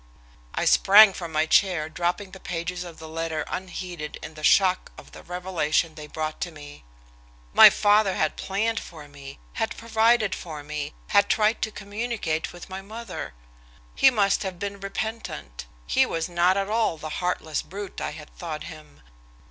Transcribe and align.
I 0.55 0.65
sprang 0.65 1.13
from 1.13 1.31
my 1.31 1.45
chair, 1.45 1.87
dropping 1.87 2.31
the 2.31 2.39
pages 2.39 2.83
of 2.83 2.97
the 2.97 3.07
letter 3.07 3.45
unheeded 3.47 4.15
in 4.23 4.33
the 4.33 4.43
shock 4.43 4.91
of 4.97 5.11
the 5.11 5.21
revelation 5.21 5.93
they 5.93 6.07
brought 6.07 6.43
me. 6.47 6.83
My 7.53 7.69
father 7.69 8.15
had 8.15 8.35
planned 8.35 8.79
for 8.79 9.07
me; 9.07 9.37
had 9.61 9.77
provided 9.77 10.33
for 10.33 10.63
me; 10.63 10.95
had 11.09 11.29
tried 11.29 11.61
to 11.61 11.71
communicate 11.71 12.51
with 12.51 12.67
my 12.67 12.81
mother! 12.81 13.35
He 13.93 14.09
must 14.09 14.41
have 14.41 14.57
been 14.57 14.79
repentant; 14.79 15.67
he 15.85 16.07
was 16.07 16.27
not 16.27 16.57
all 16.57 16.97
the 16.97 17.09
heartless 17.21 17.61
brute 17.61 18.01
I 18.01 18.09
had 18.09 18.35
thought 18.35 18.63
him. 18.63 19.03